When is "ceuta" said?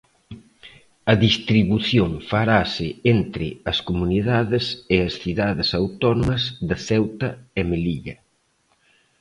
6.87-7.29